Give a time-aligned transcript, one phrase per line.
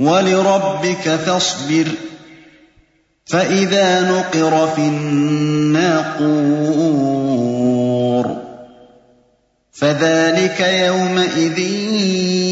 [0.00, 1.86] ولربك فاصبر
[3.26, 6.30] فإذا نقر في الناقور
[9.72, 11.58] فذلك يومئذ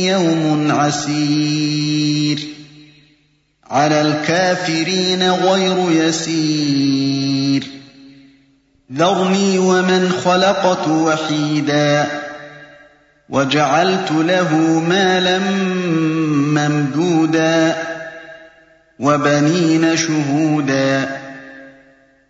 [0.07, 2.41] يوم عسير
[3.71, 7.67] على الكافرين غير يسير
[8.93, 12.28] ذرني ومن خلقت وحيدا
[13.29, 14.55] وجعلت له
[14.89, 15.39] مالا
[16.59, 17.77] ممدودا
[18.99, 21.09] وبنين شهودا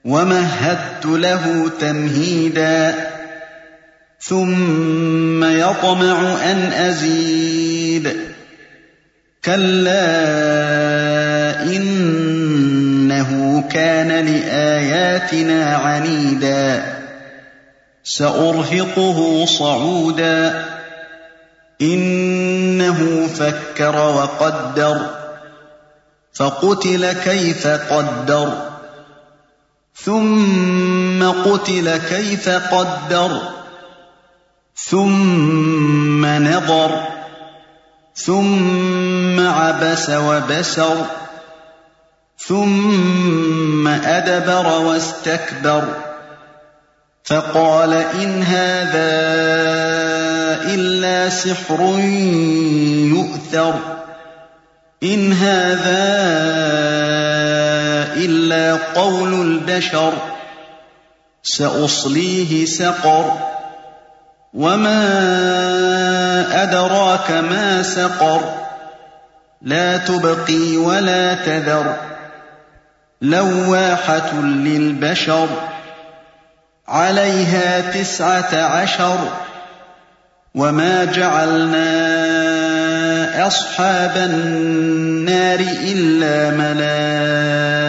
[0.05, 2.95] ومهدت له تمهيدا
[4.20, 8.17] ثم يطمع أن أزيد
[9.44, 10.03] كلا
[11.62, 16.83] إنه كان لآياتنا عنيدا
[18.05, 20.65] سأرهقه صعودا
[21.83, 25.11] إِنَّهُ فَكَّرَ وَقَدَّرَ
[26.34, 28.53] فَقُتِلَ كَيْفَ قَدَّرَ
[29.95, 33.41] ثُمَّ قُتِلَ كَيْفَ قَدَّرَ
[34.77, 36.91] ثُمَّ نَظَرَ
[38.15, 40.97] ثُمَّ عَبَسَ وَبَسَرَ
[42.39, 45.84] ثُمَّ أَدْبَرَ وَاسْتَكْبَرَ.
[47.29, 49.12] فَقَالَ إِنْ هَٰذَا
[50.75, 51.81] إِلَّا سِحْرٌ
[53.12, 53.75] يُؤْثَرُ
[55.03, 56.05] إِنْ هَٰذَا
[58.17, 60.12] إِلَّا قَوْلُ الْبَشَرِ
[61.43, 63.38] سَأُصْلِيهِ سَقَرَ
[64.55, 65.03] وَمَا
[66.62, 68.55] أَدْرَاكَ مَا سَقَرُ
[69.62, 71.97] لَا تُبْقِي وَلَا تَذَرُ
[73.22, 75.49] لَوَّاحَةٌ لِّلْبَشَرِ
[76.88, 79.19] عَلَيْهَا تِسْعَةَ عَشَرَ
[80.54, 81.87] وَمَا جَعَلْنَا
[83.47, 87.81] أَصْحَابَ النَّارِ إِلَّا مَلَائِكَةً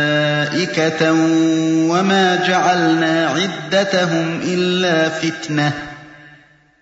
[1.91, 5.71] وَمَا جَعَلْنَا عِدَّتَهُمْ إِلَّا فِتْنَةً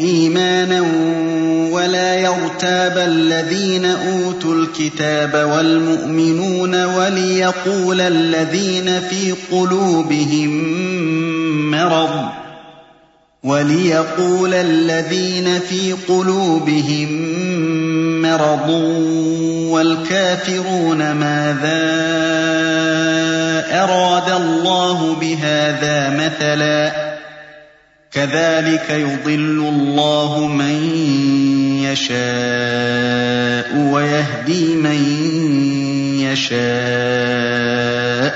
[0.00, 0.80] إِيمَانًا
[1.72, 10.50] وَلَا يَرْتَابَ الَّذِينَ أُوتُوا الْكِتَابَ وَالْمُؤْمِنُونَ وَلِيَقُولَ الَّذِينَ فِي قُلُوبِهِم
[11.70, 12.10] مَّرَضٌ
[13.44, 17.12] وَلِيَقُولَ الَّذِينَ فِي قُلُوبِهِم
[18.22, 18.70] مَّرَضٌ
[19.70, 21.84] وَالْكَافِرُونَ مَاذَا
[23.84, 27.07] أَرَادَ اللَّهُ بِهَٰذَا مَثَلًا ۚ
[28.12, 30.74] كَذَٰلِكَ يُضِلُّ اللَّهُ مَن
[31.84, 35.00] يَشَاءُ وَيَهْدِي مَن
[36.32, 36.58] يَشَاءُ
[38.30, 38.34] ۚ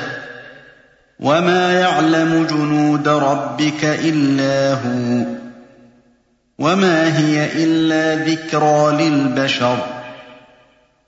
[1.20, 5.26] وَمَا يَعْلَمُ جُنُودَ رَبِّكَ إِلَّا هُوَ ۚ
[6.58, 9.78] وَمَا هِيَ إِلَّا ذِكْرَىٰ لِلْبَشَرِ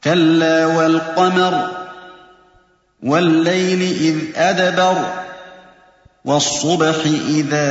[0.04, 1.68] كَلَّا وَالْقَمَرِ
[3.02, 5.23] وَاللَّيْلِ إِذْ أَدْبَرَ
[6.24, 6.96] وَالصُّبْحِ
[7.28, 7.70] إِذَا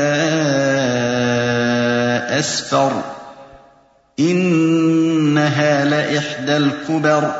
[2.39, 3.03] أَسْفَرَ
[4.19, 7.31] إِنَّهَا لَإِحْدَى الْكُبَرِ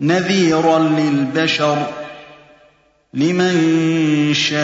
[0.00, 1.86] نَذِيرًا لِّلْبَشَرِ
[3.14, 3.54] لِمَن
[4.34, 4.60] شَاءَ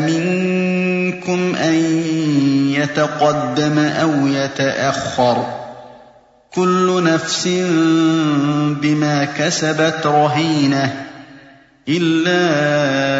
[0.00, 1.74] مِنكُمْ أَن
[2.72, 5.46] يَتَقَدَّمَ أَوْ يَتَأَخَّرَ
[6.54, 7.48] كُلُّ نَفْسٍ
[8.80, 11.10] بِمَا كَسَبَتْ رَهِينَةٌ
[11.88, 13.19] إِلَّا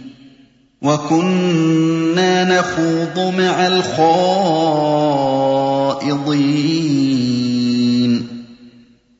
[0.81, 4.21] وَكُنَّا نَخُوضُ مَعَ الْخَائِضِينَ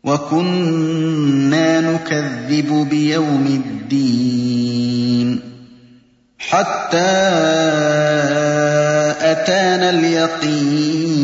[0.03, 5.39] وَكُنَّا نُكَذِّبُ بِيَوْمِ الدِّينِ
[6.39, 6.97] حَتَّىٰ
[9.21, 11.21] أَتَانَا الْيَقِينُ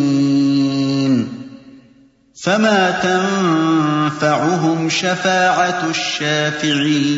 [2.43, 7.17] فَمَا تَنفَعُهُمْ شَفَاعَةُ الشَّافِعِينَ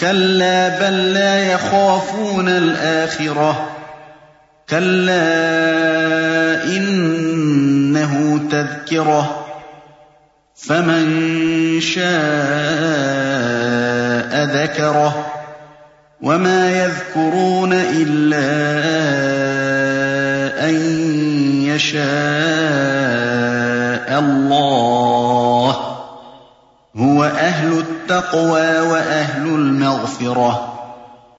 [0.00, 3.68] كَلَّا بَل لَّا يَخَافُونَ الْآخِرَةَ.
[4.70, 5.14] كَلَّا
[6.64, 9.46] إِنَّهُ تَذْكِرَةٌ.
[10.56, 11.04] فَمَن
[11.80, 12.06] شَاءَ
[14.44, 15.26] ذَكَرَهُ.
[16.22, 18.38] وَمَا يَذْكُرُونَ إِلَّا
[20.68, 20.74] أَن
[21.62, 22.06] يَشَاءَ
[24.18, 25.76] اللَّهُ
[26.96, 30.75] هُوَ أَهْلُ التَّقْوَىٰ وَأَهْلُ الْمَغْفِرَةِ